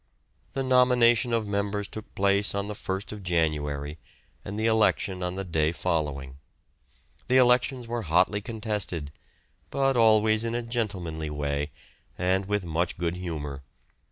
The 0.53 0.63
nomination 0.63 1.31
of 1.31 1.45
members 1.45 1.87
took 1.87 2.15
place 2.15 2.55
on 2.55 2.67
the 2.67 2.73
1st 2.73 3.21
January, 3.21 3.99
and 4.43 4.59
the 4.59 4.65
election 4.65 5.21
on 5.21 5.35
the 5.35 5.43
day 5.43 5.71
following. 5.71 6.37
The 7.27 7.37
elections 7.37 7.87
were 7.87 8.01
hotly 8.01 8.41
contested, 8.41 9.11
but 9.69 9.95
always 9.95 10.43
in 10.43 10.55
a 10.55 10.63
gentlemanly 10.63 11.29
way, 11.29 11.69
and 12.17 12.47
with 12.47 12.65
much 12.65 12.97
good 12.97 13.13
humour. 13.13 13.61